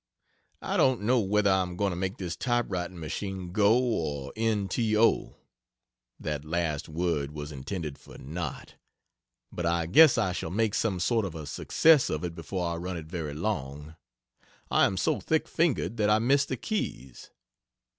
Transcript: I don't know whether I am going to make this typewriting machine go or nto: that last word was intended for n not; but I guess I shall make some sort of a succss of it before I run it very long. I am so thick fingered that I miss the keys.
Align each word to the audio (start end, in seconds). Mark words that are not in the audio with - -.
I 0.63 0.77
don't 0.77 1.01
know 1.01 1.19
whether 1.19 1.51
I 1.51 1.61
am 1.61 1.75
going 1.75 1.91
to 1.91 1.95
make 1.95 2.17
this 2.17 2.35
typewriting 2.35 2.99
machine 2.99 3.51
go 3.51 3.77
or 3.79 4.33
nto: 4.35 5.35
that 6.19 6.43
last 6.43 6.89
word 6.89 7.29
was 7.33 7.51
intended 7.51 7.99
for 7.99 8.15
n 8.15 8.33
not; 8.33 8.73
but 9.51 9.67
I 9.67 9.85
guess 9.85 10.17
I 10.17 10.31
shall 10.31 10.49
make 10.49 10.73
some 10.73 10.99
sort 10.99 11.23
of 11.23 11.35
a 11.35 11.43
succss 11.43 12.09
of 12.09 12.23
it 12.23 12.33
before 12.33 12.65
I 12.67 12.77
run 12.77 12.97
it 12.97 13.05
very 13.05 13.35
long. 13.35 13.95
I 14.71 14.85
am 14.87 14.97
so 14.97 15.19
thick 15.19 15.47
fingered 15.47 15.97
that 15.97 16.09
I 16.09 16.17
miss 16.17 16.45
the 16.45 16.57
keys. 16.57 17.29